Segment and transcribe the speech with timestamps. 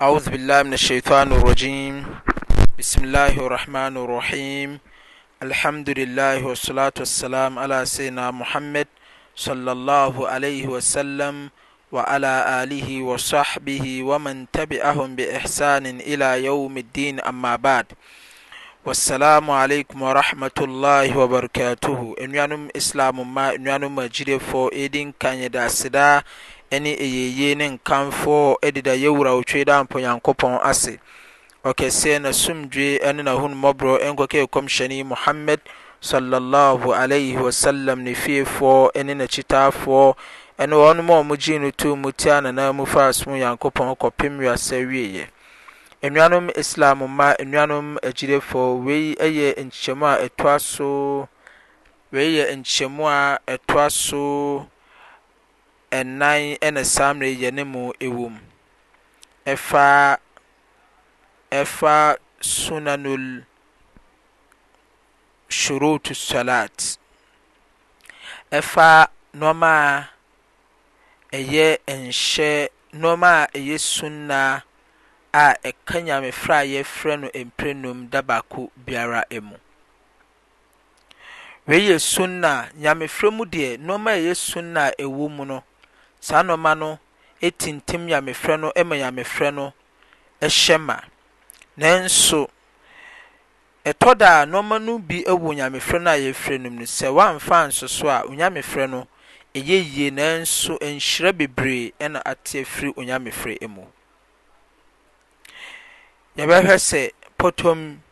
[0.00, 1.94] أعوذ بالله من الشيطان الرجيم
[2.80, 4.78] بسم الله الرحمن الرحيم
[5.42, 8.88] الحمد لله والصلاة والسلام على سيدنا محمد
[9.36, 11.50] صلى الله عليه وسلم
[11.92, 12.32] وعلى
[12.64, 17.86] آله وصحبه ومن تبعهم بإحسان إلى يوم الدين أما بعد
[18.88, 25.68] والسلام عليكم ورحمة الله وبركاته إنوانم إسلام ما إن مجرد جريفو إدين كان يدى
[26.78, 31.00] ne ayɛyie ne nkamfo deda yɛwura otwe da mpɔ nyankopɔn ase
[31.64, 35.60] ɔkɛseɛ na sumdwe ne n'ahummɔborɔ ɛnkɔkɛ kɔmhyɛne muhammad
[36.00, 40.14] sallallahu alaihi wasallam ne fiefoɔ ne n'akyitaafoɔ
[40.58, 44.38] ɛne wɔn mu a wɔgye no tu mu tia nana mu fa asom nyankopɔn kɔpem
[44.38, 45.26] wiase wieɛ
[46.02, 51.28] nnuanom islam ma nnuanom agyilefoɔ wei yɛ nkyɛmu a ɛtoa so
[52.12, 54.68] wei yɛ nkyɛmu a ɛtoa so
[55.98, 56.42] ɛnnan
[56.74, 57.82] ne saa merɛ yɛne mu
[58.16, 58.34] wɔm
[61.50, 61.98] ɛɛfa
[62.54, 63.26] sunanul
[65.58, 66.76] shurutu solat
[68.58, 68.88] ɛfa
[69.34, 69.72] nnɔma
[71.32, 71.68] a ɛyɛ
[72.02, 72.50] nhyɛ
[73.00, 74.62] nɔma a ɛyɛ sunnaa
[75.42, 79.56] a ɛka nnyamefrɛ ayɛfrɛ no mprɛnum dabaako biara mu
[81.68, 85.64] weiyɛ sunna nyamefrɛ mu deɛ nnoɔma a ɛyɛ sunna a ɛwɔmu no
[86.20, 86.98] saa nneɛma no
[87.58, 89.72] tintim nyamefrɛ no ma nyamefrɛ no
[90.40, 91.00] hyɛ ma
[91.76, 92.48] nanso
[93.84, 97.08] ɛtɔ da a nneɛma no bi wɔ nyamefrɛ no a yɛfrɛ no mu no sɛ
[97.08, 99.08] wɔamfa nsoso a onyamefrɛ no
[99.54, 103.86] ɛyɛ yie nanso nhyira bebree na ate afiri onyamefrɛ mu
[106.36, 108.02] yɛbɛhwɛ sɛ potom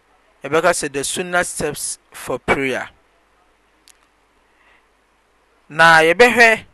[0.43, 2.89] yɛbɛka sɛ the sunna steps for prayer
[5.69, 6.65] na yɛbɛhwɛ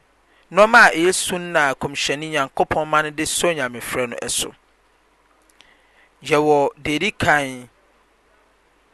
[0.55, 4.55] nnoma a ɛyɛ su nnaa kmhyɛne nyankopɔn ma no de sɔ nyamefrɛ no ɛso
[6.23, 7.69] yɛwɔ deri kan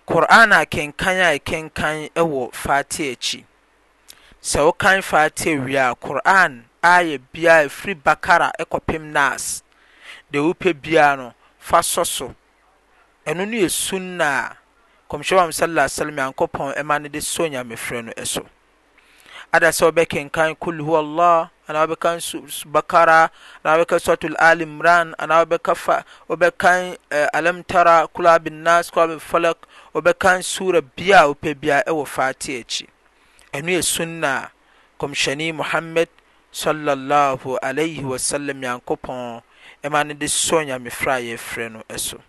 [0.07, 3.45] qor'an a kenkan a ɛkenkan wɔ faa te akyi
[4.43, 9.63] sɛ wo kan faa teawie a qoran ayɛ biaa ɛfiri bakara ɛkɔpem nas
[10.33, 12.35] de wopɛ biara no fa sɔ so
[13.27, 14.57] ɛno no yɛ su nna a
[15.13, 18.47] kɔmhyɛ am sasalm nyankopɔn ma n de sɔ nyamefrɛ no ɛso
[19.53, 23.31] ada sɛ wobɛkenkan kul howllah anaa wobɛkan ssbakara
[23.65, 25.45] anaawobɛka suatlalimran anaa
[26.39, 29.59] bɛkan eh, alamtara kulabinas kulabfalk
[29.95, 32.89] obɛkan sura biaa wopɛ bia ɛwɔ fate akyi
[33.53, 34.51] ɛne yɛsunnaa
[35.01, 36.09] kmhyɛneyi muhamed
[36.53, 39.43] slllh alaihi wasalam nyankopɔn
[39.83, 42.21] ɔma no de sɔ nyamefrɛ ayɛ frɛ no ɛsonismnnm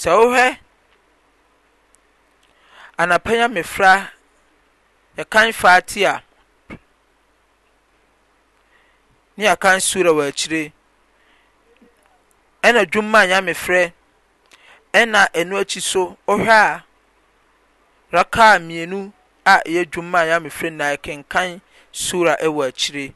[0.00, 0.44] sɛ wohwɛ
[3.02, 4.12] anapa ya mmefra
[5.16, 6.22] yɛkan fatia
[9.36, 10.72] ne yɛkan sura wɔ akyire
[12.62, 13.92] ɛna dwuma ya mmefrɛ
[14.92, 16.84] ɛna ɛno akyi so wohwɛ a
[18.12, 19.12] rakaa mmienu
[19.46, 23.14] a ɛyɛ dwuma ya mmefrɛ na yɛkenkan sura ɛwɔ akyire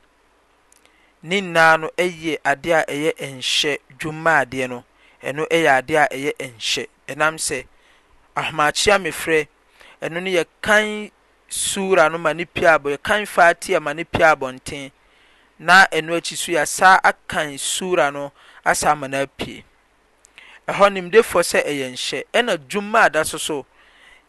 [1.22, 4.84] ne nyinaa no ɛyɛ adeɛ a ɛyɛ nhyɛ dwuma adeɛ no
[5.28, 7.58] ɛno yɛ adeɛ a ɛyɛ nhyɛ ɛnam sɛ
[8.40, 9.48] ahomakyia mefrɛ
[10.02, 11.10] ɛno no yɛ kan
[11.48, 14.90] sura no ma ne pia abɔ yɛ kan fatia ma ne pia abɔnten
[15.58, 18.32] na ɛno akyi so yɛ saa akan sura no
[18.64, 19.62] asa ma no apie
[20.66, 23.66] ɛhɔ nimdefoɔ sɛ ɛyɛ nhyɛ ɛna dwuma a da so so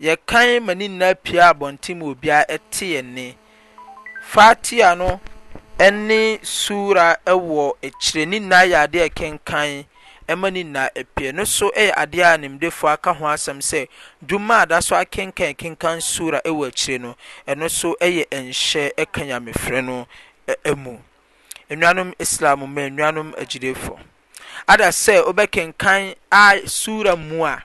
[0.02, 3.38] yɛkan ma ne nyinaa pia abɔnten ma obiara ɛte yɛ ne
[4.24, 5.22] fatia no
[5.80, 9.86] ɛne sura ɛwɔ akyire ne nyinaa yɛ adeɛ ɛkenkan
[10.32, 13.88] ɛma ne nyinaa apue no so yɛ adeɛ a nimdefoɔ aka ho asɛm sɛ
[14.26, 17.16] dwuma a da so akenkan kenkan sura wɔ akyire no
[17.48, 20.08] ɛno so yɛ nhyɛ ka nyamefrɛ no
[20.76, 20.98] mu
[21.70, 24.00] nnuanom islam ma nnuanom agyidefoɔ
[24.68, 27.64] ada sɛ wobɛkenkan a sura mu a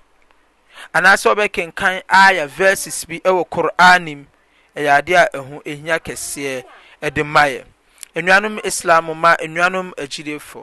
[0.94, 4.26] anaasɛ wobɛkenkan aya verses bi wɔ qur'anim
[4.74, 6.64] ɛyɛ adeɛ a ɛho ɛhia kɛseɛ
[7.02, 7.64] ɛde mayɛ
[8.18, 10.56] anuanom islam ma nnuanom agyidef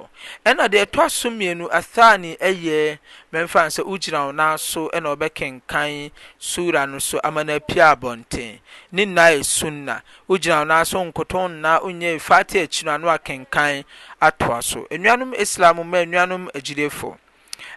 [0.46, 1.40] ɛna de ɛtoasom
[1.70, 13.84] ahaneymman s wogyinaonaasonaɔbɛkenkan sura no so amano piabɔntennenaasna wogyinanaaso nkoonaayfaate akianakenkan
[14.28, 17.04] atoasnanom islam ma nanom agyidef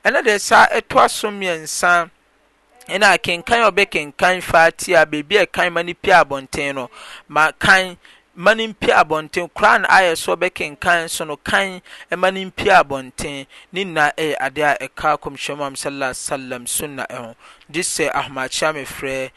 [0.04, 7.96] ɛna de saa ɛtoasomɛnsanekenkan ɔbɛkenkan faatea bebiakan man piabɔnten noma kan
[8.42, 11.80] manompia abɔnten koraana ayɛ so bɛkenkan so no kan
[12.10, 17.34] manonpia abɔnten ne nnaa ɛyɛ adeɛ a ɛka kɔmhyɛmuam saalasalam sunna ɛho
[17.72, 19.30] gye sɛ ahomakhea me frɛ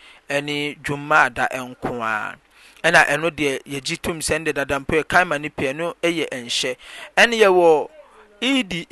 [0.44, 2.36] ne dwummaa da ɛnko a
[2.84, 6.28] ɛna ɛno deɛ yɛgye tom sɛn de dada mpo yɛkan ma no pii ɛno yɛ
[6.28, 6.76] ɛnhyɛ
[7.18, 7.90] ɛne yɛwɔ
[8.42, 8.86] edi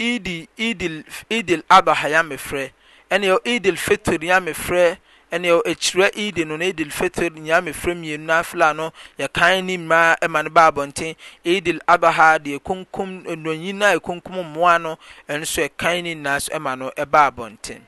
[0.57, 2.71] eddedil adaha yaame frɛ
[3.11, 4.97] ɛne yɛwɔ eadil fitir yame frɛ
[5.31, 9.77] ɛne ɛkyerɛ eid no na idil fitr nyame frɛ mmienu na afila no yɛkan ne
[9.77, 14.97] mmaa ɛma no ba abɔnten Idil abaha deɛ kunkum nnonyi no a ɛkunkum mmoa no
[15.29, 17.81] nso ɛkan ne nyinaa so ɛma no ɛba abɔnten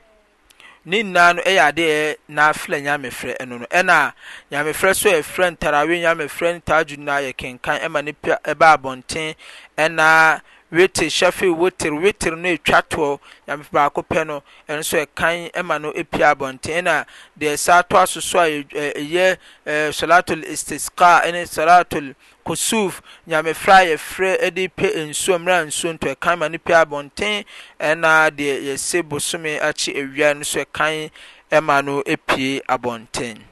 [0.84, 4.12] ne nna no ɛyɛ adeɛ n'afila nyamefrɛ ɛno no ɛna
[4.52, 9.34] nyamefrɛ so ɛfrɛ ntarawe nyamefrɛ ntaaju nyinaa yɛ kenkan ɛma ne pia ɛba abɔnten
[9.78, 15.80] ɛna wetir hyɛfe wetir wetir no etwa toɔ nyame baako pɛ no nso ɛkan ɛma
[15.80, 17.04] no epia abɔnten na
[17.38, 18.46] deɛ saa to asoso a
[18.94, 19.36] ɛyɛ
[19.66, 22.14] ɛɛ salatul istisqa ɛne salatul
[22.46, 27.44] kosuf nyame fra yɛfrɛ ɛde pe nsuo mmerɛ nsuo nto ɛkan ma no pi abɔnten
[27.80, 31.10] ɛna deɛ yɛse bosome akyi ewia no so ɛkan
[31.50, 33.42] ɛma no epie abɔnten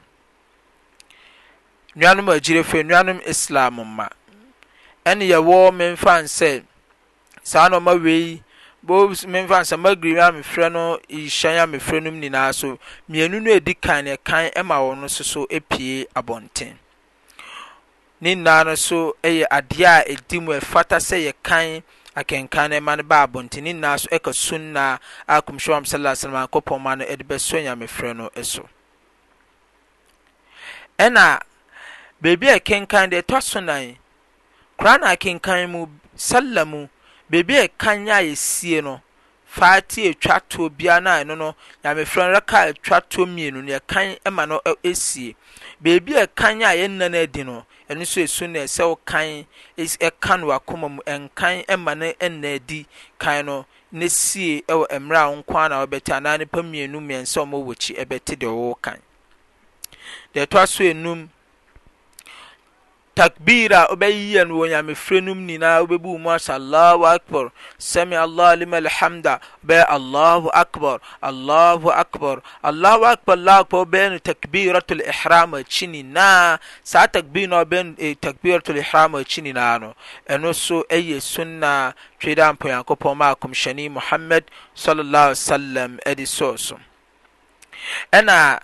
[1.97, 4.07] nuanom agyirefo nuanom islam ma
[5.05, 6.63] ɛne yɛwɔ memfa nsɛ.
[7.51, 8.23] saa nneɛma wei
[8.87, 12.77] bobs memfa nsɛmba green a mefrɛ no nhyɛn a mefrɛ no nyinaa so
[13.09, 16.73] mmienu no edi kan na kan ma wɔn nso so apue abɔnten
[18.21, 21.81] ne nyinaa no so yɛ adeɛ a edi mu ɛfata sɛ yɛ kan
[22.15, 26.13] akenkan na ɛma no ba abɔnten ne nyinaa so ka sunna a kɔmhyɛ wam sallallahu
[26.13, 28.69] alaihi wasallam akɔpɔ ma no de bɛsɔ nyamefrɛ no so
[30.99, 31.41] ɛna
[32.21, 33.97] beebi a ɛkenkan deɛ ɛtɔ so nan
[34.77, 36.87] koraa na akenkan mu sallah mu
[37.29, 39.01] birbi a ɛkan a yɛsie no
[39.45, 44.17] faa te ɛtwa toɔ bia no ɛno no nyamefrɛn rɛka ɛtwa toɔ mienu n ɛkan
[44.31, 44.59] ma no
[44.93, 45.35] sie
[45.81, 49.45] beribi a ɛkan a yɛnano adi no ɛno so esune sɛ wo kan
[49.77, 52.85] ɛka nowakoma mu ɛnkan ma no nna di
[53.19, 58.35] kan no nesie wɔ mmerɛ a w nkoana wobɛte anaa nipa iɛnsɛ ma wɔkyi bɛte
[58.35, 58.99] deɛ ɔwɔw kandɛt
[63.15, 68.85] takbira a wobɛyiyɛ no wɔ nyamefrɛ nom nyinaa wobɛbu mu asa akbar sami allah liman
[68.85, 76.57] alhamda wobɛyɛ allahu akbar allahu akbar allahu akbar allahu akbar wobɛyɛ takbiratul ihram chini na
[76.83, 79.95] saa takbir no wobɛyɛ no takbiratul ihram akyi nyinaa no
[80.29, 84.43] ɛno so ɛyɛ sunna twe dɛ amponyankopɔn ma akɔmhyɛne muhammad
[84.75, 86.79] sallallahu alaihi wasallam ɛde sɔɔ so
[88.13, 88.59] ɛna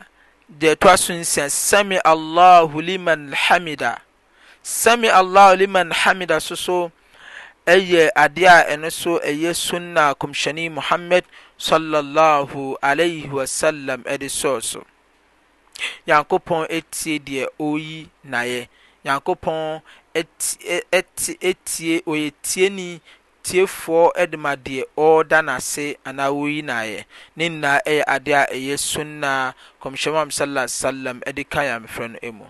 [0.51, 3.99] deɛ ɛtoa sami allahu liman alhamida
[4.65, 6.91] sami allahu liman hamida soso so
[7.75, 11.23] ɛyɛ adeɛ a ɛno so ɛyɛ sunna kɔmhyɛne muhammad
[11.59, 14.79] sallallahu alaihi wasallam ɛde sɔɔ so
[16.07, 18.67] nyankopɔn ɛtie deɛ ɔyi nayɛ
[19.05, 19.81] nyankopɔn
[20.15, 23.01] ɛtie ɔyɛ tieni
[23.45, 28.45] tiefoɔ ɛde ma deɛ ɔreda n'ase anaa ɔyi nayɛ ne nyinaa ɛyɛ e adeɛ a
[28.57, 32.45] ɛyɛ sunna kɔmhyɛne muhammad sallallahu alaihi wasallam ɛde ka yamfrɛ no mu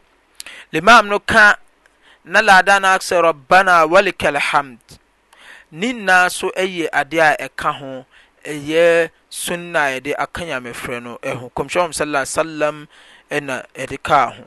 [0.71, 1.59] limam no ka
[2.25, 4.79] ladaanosɛ rɔbbana walikalhamd
[5.71, 8.05] ne naa so ɛyɛ adeɛ a ɛka ho
[8.45, 12.87] ɛyɛ sunna a ɛde aka nyame frɛ no ho kɔmwi h saal salam
[13.29, 14.43] ɛna ɛde ka ho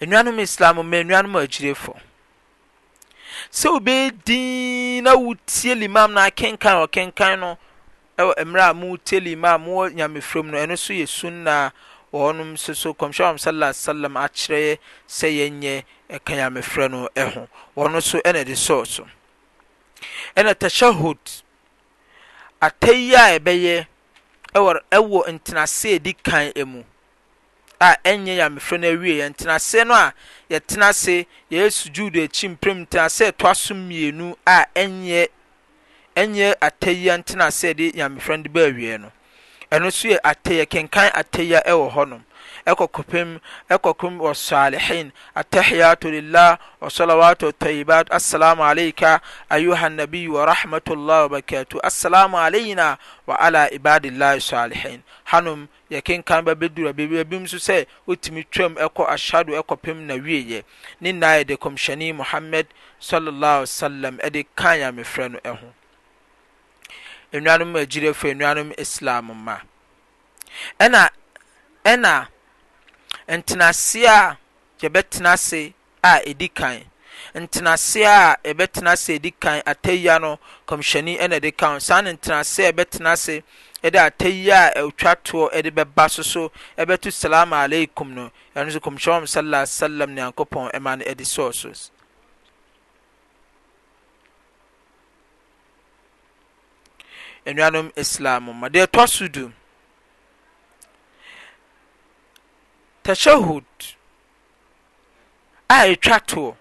[0.00, 1.90] nnanom islam ma nuanom agyiref
[3.52, 7.58] sɛ obɛɛdinn na wotie limam no akenkan ɔkenkan no
[8.18, 11.72] mmerɛ a mowtie ima mowɔ nyamefirɛ mu no ɛno so yɛ sunnaa
[12.14, 14.76] ɔɔnom soso comsio ham salala salam akyerɛy
[15.08, 15.84] sɛ yɛyɛ
[16.14, 19.06] ɛka nyamefrɛ no ho ɔ no so ɛne de sɛ so
[20.36, 21.18] ɛnɛ tashahod
[22.62, 23.86] atayiya a ɛbɛyɛ
[24.54, 26.84] ɛwɔ ntenaseɛ ɛdi kan mu
[27.80, 30.14] a ɛyɛ nyamefrɛ no awieɛ ntenaseɛ no a
[30.48, 37.46] yɛtena ase yɛɛ su djud akyi prem ntenase ɛto aso mmienu a ɛnyɛ atayia ntena
[37.48, 39.10] ase ayde nyamefrɛ no de bɛawie no
[39.74, 42.22] ɛno so yɛ at yɛkenkan ateya ɛwɔ hɔ nom
[42.66, 43.40] ɛkpe
[43.70, 54.40] ɛkɔkm wɔsalehin ataheiatu lilah wasolawatu atyibat assalamu aleika ayuhannabiyu warahmatllah wabarakathu assalamu alayhina wala ibadilahi
[54.48, 55.02] ssalehine
[55.34, 60.62] hannom yɛkenkan babɛdura bbia bim so sɛ wotumi tram ɛkɔ ashhado ɛkɔpem nawieiɛ
[61.00, 62.66] ne naa yɛde kɔmhyɛne mohamad
[63.00, 65.72] swaslam ɛde kan ame frɛ no ɛho
[67.34, 69.56] nnuanom agyirefo nnuanom islam ma
[70.84, 71.02] ɛna
[71.92, 72.14] ɛna
[73.36, 74.36] ntenase a
[74.80, 76.80] yɛbɛtena ase a ɛdi kan
[77.42, 80.38] ntenase a yɛbɛtena ase ɛdi kan atayia no
[80.68, 83.42] kɔmhyɛni ɛna ɛdi kan saa ne ntenase a yɛbɛtena ase
[83.82, 88.78] ɛde atayia a ɛtwa toɔ ɛde bɛba so so ɛbɛto salaam aleikum no ɛno nso
[88.78, 91.90] kɔmhyɛn wɔn sallallahu alaihi wa sallam ne ankopɔn ɛma no ɛde sɔɔ so.
[97.46, 99.52] nnuanom islam ma deɛ ɛtɔ so du
[103.04, 103.64] tashahud
[105.68, 106.56] a ɛtwa toɔ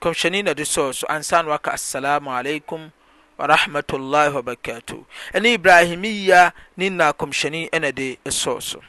[0.00, 2.90] kɔmhyɛni na de sɔɔ so ansa na waka assalamu alaikum
[3.36, 5.04] wa rahmatullahi wa barakatuh
[5.34, 8.82] ɛne ibrahimiya ne na kɔmhyɛni ɛna de sɔɔ so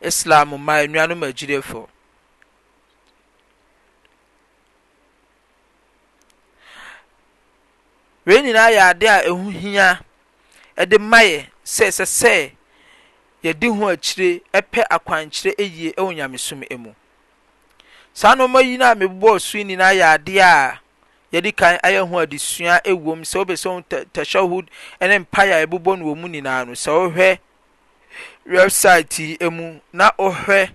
[0.00, 1.88] islam ma nnuanom agyirefo
[8.26, 10.00] wei nyinaa yɛ ade a ɛho hia
[10.80, 11.40] ɛde ma yɛ
[11.74, 12.36] sɛ ɛsɛ sɛ
[13.44, 16.92] yɛdi ho akyire ɛpɛ akwankyerɛ ɛyie ɛwɔ nyamesom mu
[18.14, 20.80] saa nneɛma yi na mebɔ so nyinaa yɛ ade a
[21.32, 23.80] yɛde kan ayɛ ho adesua ɛwɔ mu sɛ wobɛ sɛ wo
[24.16, 24.66] tashahud
[25.00, 27.38] ɛne mpaeɛ a ɛbobɔ no wɔ mu nyinaa no sɛ wohwɛ
[28.48, 30.72] website yi mu na wohwɛ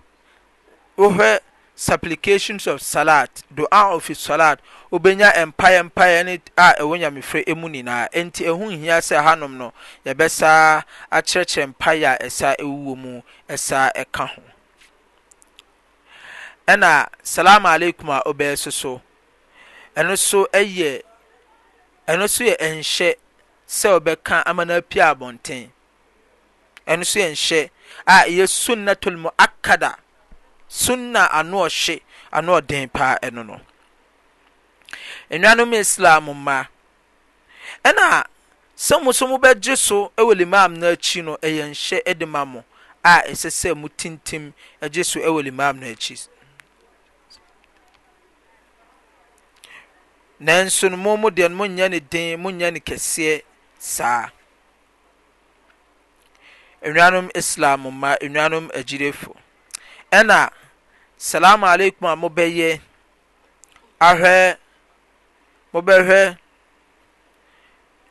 [0.98, 1.40] wohwɛ
[1.80, 4.60] supplications of solate duan ofi solat
[4.92, 9.72] obɛnya ɛmpa mpaeɛ ne a ɛwɔ nyamefrɛ mu nyinaa enti ɛho nhia sɛ ɛhanom no
[10.06, 14.42] yɛbɛsaa akyerɛkyerɛ mpaeɛ a ɛsa ɛwuo mu ɛsa ɛka ho
[16.68, 19.02] ɛna salamu aleikum a obɛyɛ so so
[19.96, 23.16] ɛn soyɛɛno so yɛ ɛnhyɛ
[23.70, 25.70] sɛ wɔbɛka amanoa pi a bɔnten
[26.86, 27.70] ɛno nso yɛnhyɛ
[28.06, 29.96] a ɛyɛ sunnatal moakkada
[30.78, 31.96] sunna ano ɔhye
[32.38, 33.56] ano ɔden paa ɛno no
[35.34, 36.56] nnuanom islam mma
[37.88, 38.06] ɛna
[38.86, 42.64] sɛ mo so mobɛgye so ɛwɔ limam no akyi no ɛyɛ nhyɛ de ma mo
[43.04, 44.54] a ɛsɛ sɛ mo tintim
[44.94, 46.28] gye so wɔ limam no akyi
[50.40, 53.42] nanso no mo mo deɛ no monyɛ ne den monyɛ ne kɛseɛ
[53.80, 54.30] saa
[56.84, 59.36] nnuanom islam mma nnuanom agyirefo
[60.12, 60.52] ɛna
[61.20, 62.70] ssalamu alaikum a mo bɛyɛ
[64.08, 64.36] ahwɛ
[65.74, 66.20] mo bɛhwɛ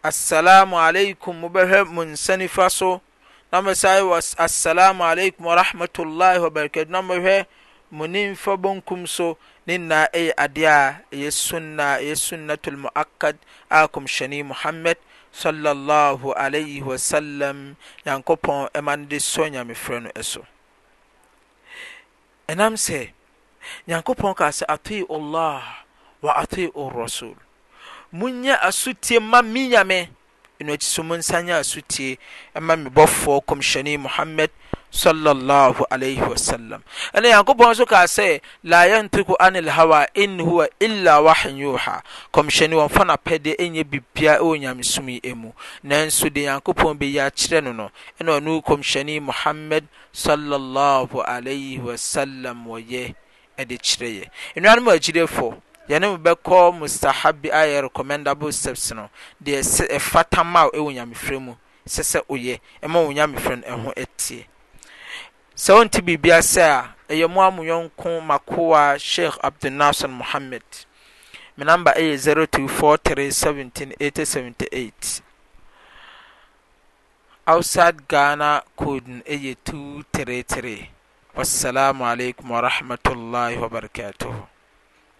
[0.09, 3.01] asalamu alaykum mo bɛhwɛ mu nsani fa so
[3.51, 7.47] namɛsayw assalamu aleikum warahmatullahi wabarakato na moɛhwɛ
[7.91, 13.39] monnimfa bonkum so ne nna ɛyɛ adeɛa ɛyɛ suna ɛyɛ sunnato almuakkad
[13.71, 14.97] a kom hyɛne muhamed
[15.33, 17.75] sllh wasalam
[18.05, 20.45] nyankopɔn mane de sɔ nyame frɛ no ɛso
[22.53, 23.01] ɛnam sɛ
[23.89, 25.85] nyankopɔn kaa sɛ atoi allah
[26.23, 27.35] wa atoi rasul
[28.13, 30.09] munya asotie ma me nyame
[30.61, 32.19] ɛno akyi so monsa nyɛ asotie
[32.57, 34.51] ɛma me bɔfoɔ kɔmhyɛne muhammad
[37.13, 42.03] ɛne nyankopɔn so ka sɛ la yantiko ane lhawa in howa ila wahin yoha
[42.33, 45.53] kmhyɛnii ɔnfanapɛdeɛ ɛyɛ biribia wɔ nyamsomyi mu
[45.85, 47.91] nanso dee nyankopɔn bɛyi akyerɛ no no
[48.21, 51.09] ɛne no kɔmhyɛne mohamad swsm
[52.65, 53.15] wɔyɛ
[53.69, 59.11] de kyerɛyɛ nnuano mu agyidefo yɛnembɛkɔ mustahabi ayɛ recommendable seps no
[59.45, 61.55] deɛ ɛfatamaw wɔ nyame firɛ mu
[61.87, 64.45] sɛsɛ oyɛ ma wo nyame frɛ no ɛho tiɛ
[65.65, 66.77] sɛwonte biribia sɛa
[67.11, 70.63] ɛyɛmo amuyanko ma kowa sheikh abdunaser mohamed
[71.57, 75.21] menamba yɛ 0243 17 878
[77.53, 80.91] ausad ghana kodun yɛ2 33
[81.37, 84.49] wassalamu aleikum warahmatullahi wabarakatuhu